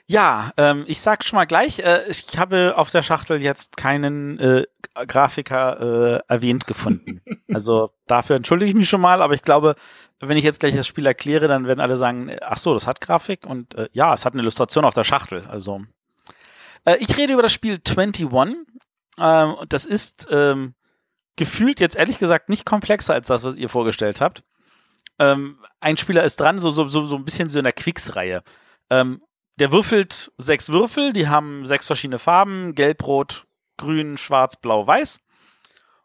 [0.10, 4.40] Ja, ähm, ich sag schon mal gleich, äh, ich habe auf der Schachtel jetzt keinen
[4.40, 4.66] äh,
[5.06, 7.22] Grafiker äh, erwähnt gefunden.
[7.54, 9.76] also dafür entschuldige ich mich schon mal, aber ich glaube,
[10.22, 13.02] wenn ich jetzt gleich das Spiel erkläre, dann werden alle sagen, ach so, das hat
[13.02, 15.46] Grafik und äh, ja, es hat eine Illustration auf der Schachtel.
[15.50, 15.82] Also
[16.86, 18.30] äh, ich rede über das Spiel 21.
[19.20, 20.74] Ähm, das ist ähm,
[21.36, 24.44] gefühlt jetzt ehrlich gesagt nicht komplexer als das, was ihr vorgestellt habt.
[25.20, 28.42] Ähm, ein Spieler ist dran, so, so, so, so ein bisschen so in der Quicks-Reihe.
[28.90, 29.22] Ähm,
[29.60, 33.46] der würfelt sechs Würfel, die haben sechs verschiedene Farben: Gelb, Rot,
[33.78, 35.20] Grün, Schwarz, Blau, Weiß.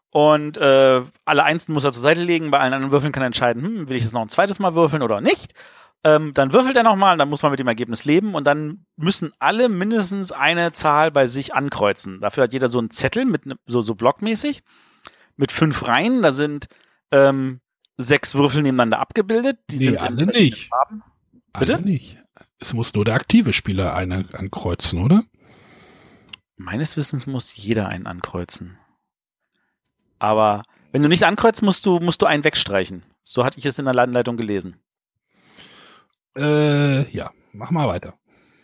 [0.09, 2.51] Und äh, alle Einsen muss er zur Seite legen.
[2.51, 4.75] Bei allen anderen Würfeln kann er entscheiden, hm, will ich das noch ein zweites Mal
[4.75, 5.53] würfeln oder nicht.
[6.03, 9.31] Ähm, dann würfelt er nochmal, dann muss man mit dem Ergebnis leben und dann müssen
[9.39, 12.19] alle mindestens eine Zahl bei sich ankreuzen.
[12.19, 14.63] Dafür hat jeder so einen Zettel mit ne, so, so blockmäßig
[15.37, 16.21] mit fünf Reihen.
[16.21, 16.67] Da sind
[17.11, 17.61] ähm,
[17.97, 19.57] sechs Würfel nebeneinander abgebildet.
[19.71, 20.67] Die Nee, sind in alle nicht.
[20.67, 21.03] Farben.
[21.57, 21.75] Bitte?
[21.75, 22.22] Alle nicht.
[22.63, 25.25] Es muss nur der aktive Spieler eine ankreuzen, oder?
[26.55, 28.77] Meines Wissens muss jeder einen ankreuzen.
[30.17, 33.03] Aber wenn du nicht ankreuzt, musst du, musst du einen wegstreichen.
[33.21, 34.77] So hatte ich es in der Anleitung gelesen.
[36.37, 38.17] Äh, ja, mach mal weiter.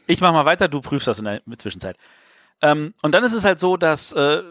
[0.07, 1.97] Ich mach mal weiter, du prüfst das in der Zwischenzeit.
[2.61, 4.43] Ähm, und dann ist es halt so, dass äh,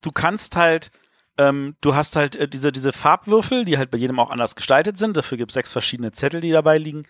[0.00, 0.90] du kannst halt,
[1.36, 4.98] ähm, du hast halt äh, diese, diese Farbwürfel, die halt bei jedem auch anders gestaltet
[4.98, 5.16] sind.
[5.16, 7.02] Dafür gibt es sechs verschiedene Zettel, die dabei liegen.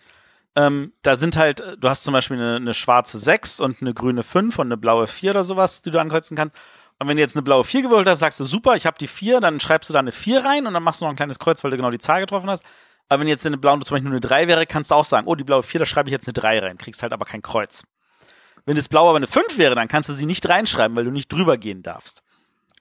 [0.59, 3.93] Ähm, da sind halt, äh, du hast zum Beispiel eine, eine schwarze 6 und eine
[3.93, 6.57] grüne 5 und eine blaue 4 oder sowas, die du ankreuzen kannst.
[6.99, 9.07] Und wenn du jetzt eine blaue 4 gewürfelt hast, sagst du, super, ich habe die
[9.07, 11.39] 4, dann schreibst du da eine 4 rein und dann machst du noch ein kleines
[11.39, 12.65] Kreuz, weil du genau die Zahl getroffen hast.
[13.07, 15.27] Aber wenn jetzt eine blaue zum Beispiel nur eine 3 wäre, kannst du auch sagen,
[15.27, 17.41] oh, die blaue 4, da schreibe ich jetzt eine 3 rein, kriegst halt aber kein
[17.41, 17.83] Kreuz.
[18.65, 21.11] Wenn das blau aber eine 5 wäre, dann kannst du sie nicht reinschreiben, weil du
[21.11, 22.21] nicht drüber gehen darfst.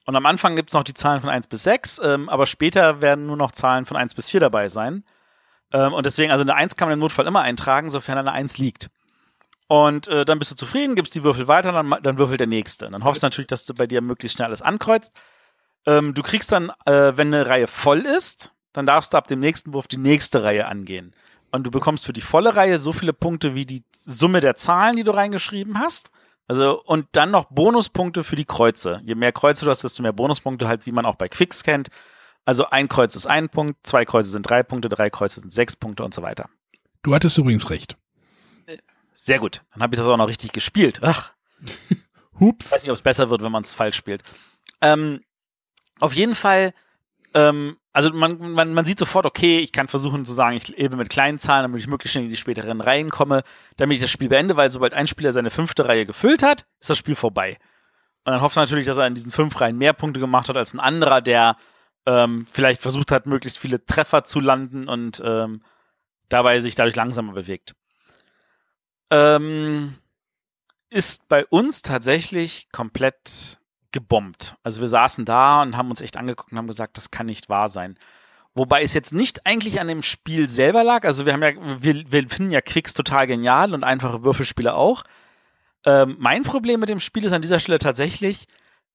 [0.04, 3.00] Und am Anfang gibt es noch die Zahlen von 1 bis 6, ähm, aber später
[3.00, 5.04] werden nur noch Zahlen von 1 bis 4 dabei sein.
[5.72, 8.58] Ähm, und deswegen, also eine 1 kann man im Notfall immer eintragen, sofern eine 1
[8.58, 8.88] liegt.
[9.68, 12.86] Und äh, dann bist du zufrieden, gibst die Würfel weiter, dann, dann würfelt der nächste.
[12.86, 15.12] Und dann hoffst du natürlich, dass du bei dir möglichst schnell alles ankreuzt.
[15.86, 19.40] Ähm, du kriegst dann, äh, wenn eine Reihe voll ist, dann darfst du ab dem
[19.40, 21.14] nächsten Wurf die nächste Reihe angehen.
[21.50, 24.96] Und du bekommst für die volle Reihe so viele Punkte wie die Summe der Zahlen,
[24.96, 26.10] die du reingeschrieben hast.
[26.46, 29.02] Also, und dann noch Bonuspunkte für die Kreuze.
[29.04, 31.88] Je mehr Kreuze du hast, desto mehr Bonuspunkte halt, wie man auch bei Quicks kennt.
[32.48, 35.76] Also ein Kreuz ist ein Punkt, zwei Kreuze sind drei Punkte, drei Kreuze sind sechs
[35.76, 36.48] Punkte und so weiter.
[37.02, 37.98] Du hattest übrigens recht.
[39.12, 39.60] Sehr gut.
[39.74, 41.00] Dann habe ich das auch noch richtig gespielt.
[41.02, 41.34] Ach,
[42.40, 42.64] Hups.
[42.64, 44.22] ich weiß nicht, ob es besser wird, wenn man es falsch spielt.
[44.80, 45.20] Ähm,
[46.00, 46.72] auf jeden Fall,
[47.34, 50.96] ähm, also man, man, man sieht sofort, okay, ich kann versuchen zu sagen, ich lebe
[50.96, 53.42] mit kleinen Zahlen, damit ich möglichst schnell in die späteren Reihen komme,
[53.76, 56.88] damit ich das Spiel beende, weil sobald ein Spieler seine fünfte Reihe gefüllt hat, ist
[56.88, 57.58] das Spiel vorbei.
[58.24, 60.56] Und dann hofft er natürlich, dass er in diesen fünf Reihen mehr Punkte gemacht hat
[60.56, 61.58] als ein anderer, der
[62.06, 65.62] ähm, vielleicht versucht hat, möglichst viele Treffer zu landen und ähm,
[66.28, 67.74] dabei sich dadurch langsamer bewegt.
[69.10, 69.96] Ähm,
[70.90, 73.58] ist bei uns tatsächlich komplett
[73.92, 74.56] gebombt.
[74.62, 77.48] Also wir saßen da und haben uns echt angeguckt und haben gesagt, das kann nicht
[77.48, 77.98] wahr sein.
[78.54, 81.04] Wobei es jetzt nicht eigentlich an dem Spiel selber lag.
[81.04, 85.04] Also wir haben ja, wir, wir finden ja Quicks total genial und einfache Würfelspiele auch.
[85.84, 88.46] Ähm, mein Problem mit dem Spiel ist an dieser Stelle tatsächlich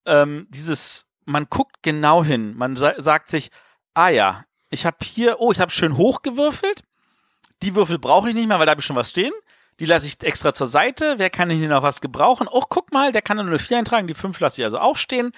[0.06, 2.56] ähm, dieses, man guckt genau hin.
[2.58, 3.50] Man sa sagt sich,
[3.94, 6.82] ah ja, ich habe hier, oh, ich habe schön hochgewürfelt.
[7.62, 9.34] Die Würfel brauche ich nicht mehr, weil da habe ich schon was stehen.
[9.80, 11.16] Die lasse ich extra zur Seite.
[11.18, 12.48] Wer kann hier noch was gebrauchen?
[12.52, 14.08] Oh, guck mal, der kann nur eine 4 eintragen.
[14.08, 15.32] Die 5 lasse ich also auch stehen.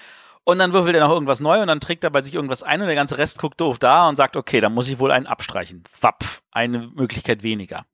[0.44, 2.80] Und dann würfelt er noch irgendwas neu und dann trägt er bei sich irgendwas ein
[2.80, 5.26] und der ganze Rest guckt doof da und sagt, okay, dann muss ich wohl einen
[5.26, 5.82] abstreichen.
[6.00, 7.84] Wapf, eine Möglichkeit weniger.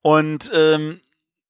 [0.00, 1.00] Und ähm,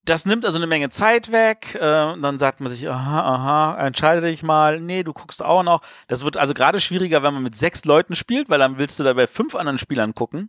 [0.07, 1.75] das nimmt also eine Menge Zeit weg.
[1.75, 4.81] Äh, dann sagt man sich, aha, aha, entscheide dich mal.
[4.81, 5.83] Nee, du guckst auch noch.
[6.07, 9.05] Das wird also gerade schwieriger, wenn man mit sechs Leuten spielt, weil dann willst du
[9.05, 10.49] da bei fünf anderen Spielern gucken.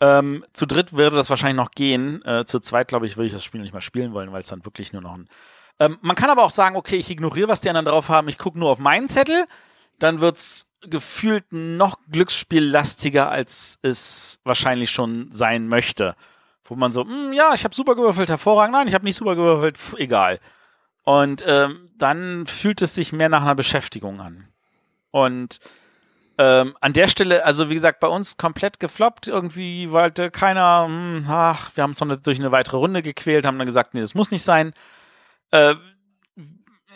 [0.00, 2.24] Ähm, zu dritt würde das wahrscheinlich noch gehen.
[2.24, 4.48] Äh, zu zweit, glaube ich, würde ich das Spiel nicht mal spielen wollen, weil es
[4.48, 5.28] dann wirklich nur noch ein.
[5.80, 8.38] Ähm, man kann aber auch sagen, okay, ich ignoriere, was die anderen drauf haben, ich
[8.38, 9.46] gucke nur auf meinen Zettel.
[9.98, 16.14] Dann wird's gefühlt noch glücksspiellastiger, als es wahrscheinlich schon sein möchte.
[16.68, 19.36] Wo man so, "Hm, ja, ich habe super gewürfelt, hervorragend, nein, ich habe nicht super
[19.36, 20.40] gewürfelt, pff, egal.
[21.04, 24.48] Und ähm, dann fühlt es sich mehr nach einer Beschäftigung an.
[25.10, 25.60] Und
[26.38, 29.28] ähm, an der Stelle, also wie gesagt, bei uns komplett gefloppt.
[29.28, 33.58] Irgendwie wollte keiner, hm, ach, wir haben uns noch durch eine weitere Runde gequält, haben
[33.58, 34.74] dann gesagt, nee, das muss nicht sein.
[35.50, 35.74] Äh,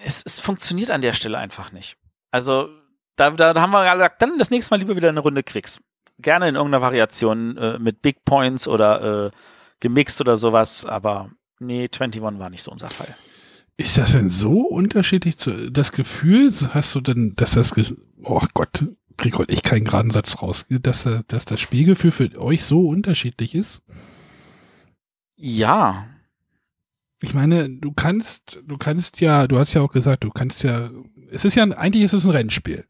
[0.04, 1.96] es, es funktioniert an der Stelle einfach nicht.
[2.30, 2.68] Also
[3.16, 5.80] da, da, da haben wir gesagt, dann das nächste Mal lieber wieder eine Runde Quicks.
[6.18, 9.30] Gerne in irgendeiner Variation äh, mit Big Points oder äh,
[9.80, 13.14] gemixt oder sowas, aber nee, 21 war nicht so unser Fall.
[13.76, 17.72] Ist das denn so unterschiedlich zu, das Gefühl, hast du denn, dass das,
[18.22, 18.84] oh Gott,
[19.16, 23.54] krieg heute echt keinen geraden Satz raus, dass, dass das Spielgefühl für euch so unterschiedlich
[23.54, 23.82] ist?
[25.36, 26.06] Ja.
[27.22, 30.90] Ich meine, du kannst, du kannst ja, du hast ja auch gesagt, du kannst ja,
[31.30, 32.86] es ist ja, eigentlich ist es ein Rennspiel.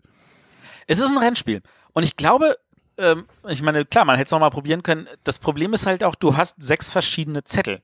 [0.87, 1.63] Es ist ein Rennspiel.
[1.93, 2.57] Und ich glaube,
[3.01, 5.09] ähm, ich meine, klar, man hätte es nochmal probieren können.
[5.25, 7.83] Das Problem ist halt auch, du hast sechs verschiedene Zettel.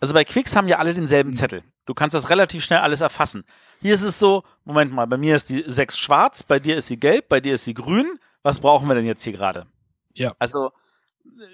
[0.00, 1.62] Also bei Quicks haben ja alle denselben Zettel.
[1.86, 3.44] Du kannst das relativ schnell alles erfassen.
[3.80, 6.86] Hier ist es so, Moment mal, bei mir ist die sechs schwarz, bei dir ist
[6.86, 8.18] sie gelb, bei dir ist sie grün.
[8.42, 9.66] Was brauchen wir denn jetzt hier gerade?
[10.14, 10.34] Ja.
[10.38, 10.72] Also,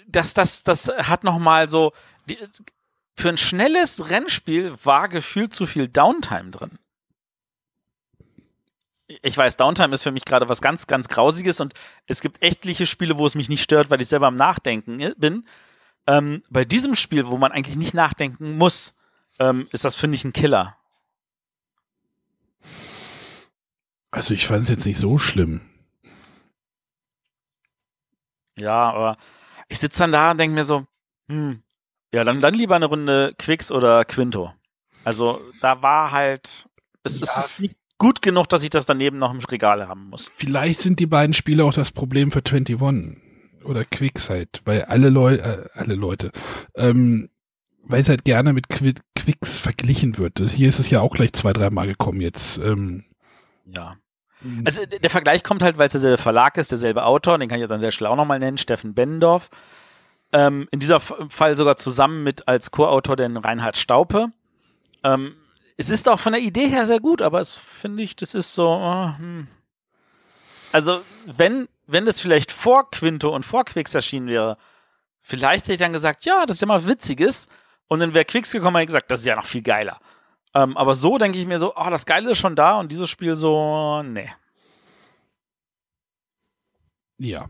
[0.07, 1.93] das, das, das hat nochmal so,
[3.17, 6.79] für ein schnelles Rennspiel war gefühlt zu viel Downtime drin.
[9.07, 11.75] Ich weiß, Downtime ist für mich gerade was ganz, ganz Grausiges und
[12.07, 15.47] es gibt etliche Spiele, wo es mich nicht stört, weil ich selber am Nachdenken bin.
[16.07, 18.95] Ähm, bei diesem Spiel, wo man eigentlich nicht nachdenken muss,
[19.39, 20.77] ähm, ist das, finde ich, ein Killer.
[24.11, 25.61] Also ich fand es jetzt nicht so schlimm.
[28.59, 29.17] Ja, aber
[29.69, 30.87] ich sitze dann da und denke mir so,
[31.29, 31.63] hm,
[32.13, 34.55] ja, dann, dann lieber eine Runde Quicks oder Quinto.
[35.03, 36.69] Also da war halt,
[37.03, 37.25] es, Ja.
[37.25, 40.31] es ist nicht gut genug, dass ich das daneben noch im Regal haben muss.
[40.37, 43.17] Vielleicht sind die beiden Spiele auch das Problem für 21
[43.65, 46.31] oder Quicks halt, weil alle Leute, äh, alle Leute,
[46.75, 47.31] ähm,
[47.83, 50.39] weil es halt gerne mit Qui Quicks verglichen wird.
[50.41, 52.59] Hier ist es ja auch gleich zwei, dreimal gekommen jetzt.
[52.59, 53.05] Ähm,
[53.67, 53.97] Ja.
[54.67, 57.63] Also der Vergleich kommt halt, weil es derselbe Verlag ist, derselbe Autor, den kann ich
[57.63, 59.49] jetzt an der Stelle auch nochmal nennen, Steffen Bendorf.
[60.35, 64.27] Ähm, in dieser F- Fall sogar zusammen mit als Co-Autor den Reinhard Staupe.
[65.03, 65.35] Ähm,
[65.77, 68.55] es ist auch von der Idee her sehr gut, aber es finde ich, das ist
[68.55, 68.75] so.
[68.75, 69.49] äh, hm.
[70.73, 74.57] Also, wenn, wenn das vielleicht vor Quinto und vor Quicks erschienen wäre,
[75.21, 77.49] vielleicht hätte ich dann gesagt, ja, das ist ja mal Witziges.
[77.87, 80.01] Und dann wäre Quicks gekommen und hätte gesagt, das ist ja noch viel geiler.
[80.55, 83.11] Ähm, aber so denke ich mir so, oh, das Geile ist schon da und dieses
[83.11, 84.31] Spiel so, nee.
[87.19, 87.49] ja.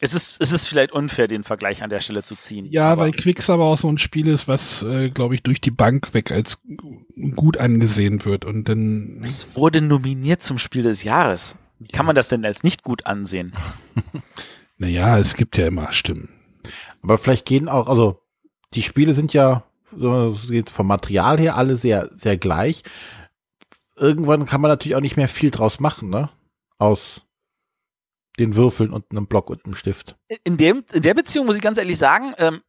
[0.00, 2.66] Es ist, es ist vielleicht unfair, den Vergleich an der Stelle zu ziehen.
[2.70, 5.60] Ja, aber weil Quicks aber auch so ein Spiel ist, was, äh, glaube ich, durch
[5.60, 6.60] die Bank weg als
[7.34, 8.44] gut angesehen wird.
[8.44, 11.56] Und dann, es wurde nominiert zum Spiel des Jahres.
[11.78, 13.52] Wie kann man das denn als nicht gut ansehen?
[14.76, 16.28] naja, es gibt ja immer Stimmen.
[17.02, 18.20] Aber vielleicht gehen auch, also
[18.74, 19.64] die Spiele sind ja
[19.96, 22.82] so, es geht vom Material her alle sehr, sehr gleich.
[23.96, 26.28] Irgendwann kann man natürlich auch nicht mehr viel draus machen, ne?
[26.78, 27.22] Aus
[28.38, 30.16] den Würfeln und einem Block und einem Stift.
[30.44, 32.60] In, dem, in der Beziehung muss ich ganz ehrlich sagen, ähm,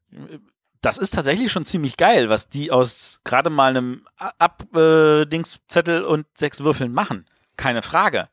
[0.82, 6.64] das ist tatsächlich schon ziemlich geil, was die aus gerade mal einem Abdingszettel und sechs
[6.64, 7.26] Würfeln machen.
[7.58, 8.30] Keine Frage.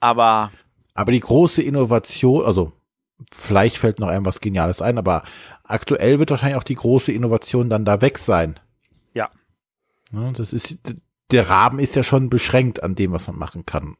[0.00, 0.52] Aber
[0.94, 2.72] Aber die große Innovation, also
[3.32, 5.22] vielleicht fällt noch einem was Geniales ein, aber
[5.64, 8.60] aktuell wird wahrscheinlich auch die große Innovation dann da weg sein.
[9.14, 9.30] Ja.
[10.12, 10.78] Ja, das ist,
[11.30, 13.96] der Rahmen ist ja schon beschränkt an dem, was man machen kann.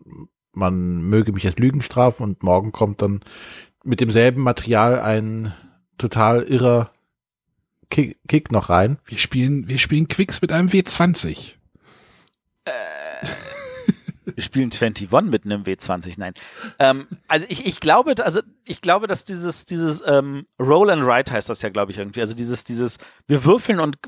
[0.57, 3.21] Man möge mich jetzt Lügen strafen und morgen kommt dann
[3.85, 5.53] mit demselben Material ein
[5.99, 6.91] total irrer
[7.91, 8.99] Kick, Kick noch rein.
[9.05, 11.53] Wir spielen, wir spielen Quicks mit einem W20.
[14.25, 16.33] wir spielen 21 mit einem W20, nein.
[16.79, 21.33] Ähm, also ich, ich glaube, also ich glaube, dass dieses, dieses ähm, Roll and Write
[21.33, 22.21] heißt das ja, glaube ich, irgendwie.
[22.23, 23.99] Also dieses, dieses, wir würfeln und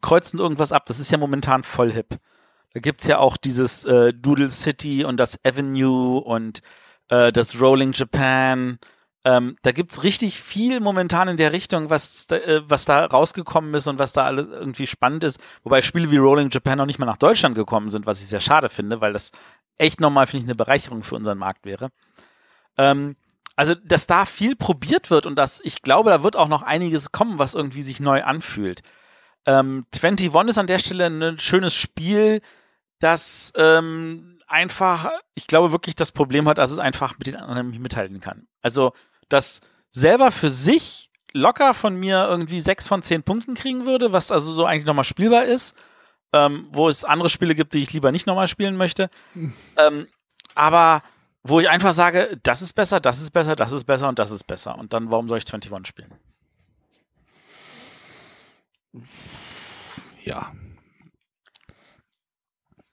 [0.00, 2.18] kreuzen irgendwas ab, das ist ja momentan voll hip.
[2.74, 6.60] Da gibt's ja auch dieses äh, Doodle City und das Avenue und
[7.08, 8.78] äh, das Rolling Japan.
[9.24, 13.72] Ähm, da gibt's richtig viel momentan in der Richtung, was, da- äh, was da rausgekommen
[13.74, 15.40] ist und was da alles irgendwie spannend ist.
[15.62, 18.40] Wobei Spiele wie Rolling Japan noch nicht mal nach Deutschland gekommen sind, was ich sehr
[18.40, 19.30] schade finde, weil das
[19.78, 21.88] echt nochmal, finde ich, eine Bereicherung für unseren Markt wäre.
[22.76, 23.16] Ähm,
[23.56, 27.12] also, dass da viel probiert wird und dass ich glaube, da wird auch noch einiges
[27.12, 28.82] kommen, was irgendwie sich neu anfühlt.
[29.46, 32.40] Ähm, 21 ist an der Stelle ein schönes Spiel,
[33.04, 37.68] das ähm, einfach, ich glaube wirklich das Problem hat, dass es einfach mit den anderen
[37.68, 38.46] nicht mithalten kann.
[38.62, 38.94] Also,
[39.28, 44.32] das selber für sich locker von mir irgendwie sechs von zehn Punkten kriegen würde, was
[44.32, 45.76] also so eigentlich nochmal spielbar ist,
[46.32, 49.10] ähm, wo es andere Spiele gibt, die ich lieber nicht nochmal spielen möchte.
[49.76, 50.06] Ähm,
[50.54, 51.02] aber
[51.42, 54.30] wo ich einfach sage, das ist besser, das ist besser, das ist besser und das
[54.30, 54.78] ist besser.
[54.78, 56.14] Und dann, warum soll ich 21 spielen?
[60.22, 60.52] Ja.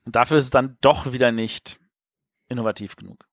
[0.05, 1.79] Und dafür ist es dann doch wieder nicht
[2.47, 3.25] innovativ genug.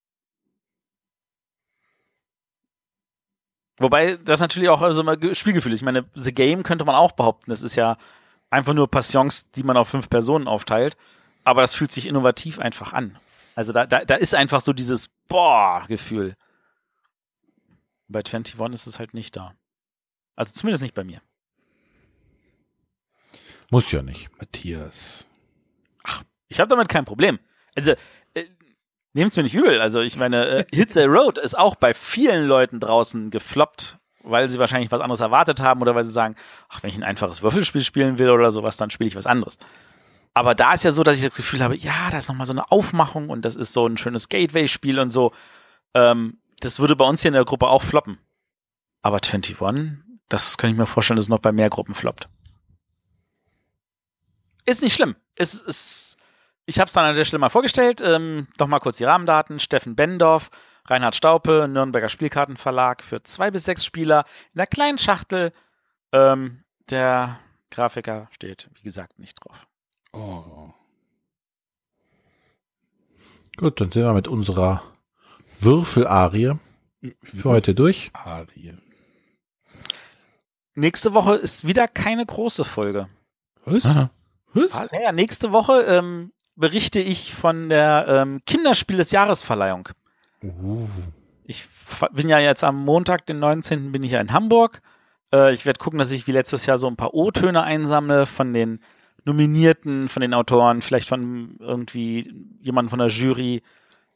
[3.78, 5.80] Wobei das natürlich auch so mal Ge- Spielgefühl ist.
[5.80, 7.96] Ich meine, The Game könnte man auch behaupten, das ist ja
[8.50, 10.96] einfach nur Passions, die man auf fünf Personen aufteilt.
[11.44, 13.16] Aber das fühlt sich innovativ einfach an.
[13.54, 16.34] Also da, da, da ist einfach so dieses Boah-Gefühl.
[18.08, 19.54] Bei 21 ist es halt nicht da.
[20.34, 21.20] Also zumindest nicht bei mir.
[23.70, 24.30] Muss ja nicht.
[24.38, 25.26] Matthias.
[26.48, 27.38] Ich habe damit kein Problem.
[27.76, 27.92] Also,
[28.34, 28.44] äh,
[29.12, 29.80] nehmt's mir nicht übel.
[29.80, 34.48] Also, ich meine, äh, Hits a Road ist auch bei vielen Leuten draußen gefloppt, weil
[34.48, 36.34] sie wahrscheinlich was anderes erwartet haben oder weil sie sagen,
[36.68, 39.58] ach, wenn ich ein einfaches Würfelspiel spielen will oder sowas, dann spiele ich was anderes.
[40.34, 42.52] Aber da ist ja so, dass ich das Gefühl habe, ja, da ist nochmal so
[42.52, 45.32] eine Aufmachung und das ist so ein schönes Gateway-Spiel und so.
[45.94, 48.18] Ähm, das würde bei uns hier in der Gruppe auch floppen.
[49.02, 49.56] Aber 21,
[50.28, 52.28] das kann ich mir vorstellen, dass es noch bei mehr Gruppen floppt.
[54.66, 55.16] Ist nicht schlimm.
[55.34, 56.17] Ist, ist,
[56.68, 58.02] ich habe es dann an der Stelle mal vorgestellt.
[58.04, 59.58] Ähm, noch mal kurz die Rahmendaten.
[59.58, 60.50] Steffen Bendorf,
[60.84, 65.52] Reinhard Staupe, Nürnberger Spielkartenverlag für zwei bis sechs Spieler in der kleinen Schachtel.
[66.12, 67.40] Ähm, der
[67.70, 69.66] Grafiker steht, wie gesagt, nicht drauf.
[70.12, 70.74] Oh.
[73.56, 74.82] Gut, dann sind wir mit unserer
[75.60, 76.52] Würfelarie
[77.22, 78.10] für heute durch.
[78.12, 78.76] Arie.
[80.74, 83.08] Nächste Woche ist wieder keine große Folge.
[83.64, 83.86] Was?
[83.86, 84.10] Aha.
[84.52, 84.70] Was?
[84.70, 89.88] Ah, naja, nächste Woche ähm, berichte ich von der ähm, Kinderspiel des Jahresverleihung.
[90.42, 90.88] Uh.
[91.44, 91.64] Ich
[92.12, 93.92] bin ja jetzt am Montag, den 19.
[93.92, 94.82] bin ich ja in Hamburg.
[95.32, 98.52] Äh, ich werde gucken, dass ich wie letztes Jahr so ein paar O-Töne einsammle von
[98.52, 98.80] den
[99.24, 103.62] Nominierten, von den Autoren, vielleicht von irgendwie jemandem von der Jury.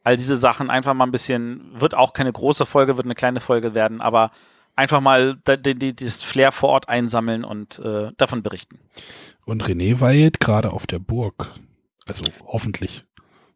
[0.03, 3.39] All diese Sachen einfach mal ein bisschen, wird auch keine große Folge, wird eine kleine
[3.39, 4.31] Folge werden, aber
[4.75, 8.79] einfach mal das Flair vor Ort einsammeln und äh, davon berichten.
[9.45, 11.53] Und René war jetzt gerade auf der Burg.
[12.05, 13.05] Also hoffentlich.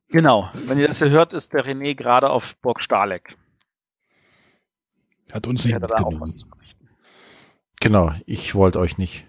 [0.09, 0.49] Genau.
[0.53, 3.35] Wenn ihr das hier hört, ist der René gerade auf Burg Stahleck.
[5.31, 6.87] Hat uns nicht hat da auch was zu berichten.
[7.79, 9.27] Genau, ich wollte euch nicht.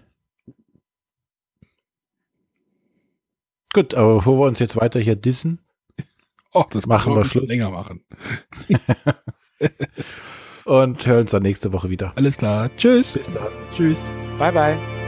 [3.73, 5.59] Gut, aber bevor wir uns jetzt weiter hier dissen,
[6.53, 7.47] oh, das machen wir Schluss.
[7.47, 8.03] länger machen.
[10.65, 12.13] Und hören uns dann nächste Woche wieder.
[12.15, 12.69] Alles klar.
[12.77, 13.13] Tschüss.
[13.13, 13.51] Bis dann.
[13.73, 13.97] Tschüss.
[14.37, 14.98] Bye, bye.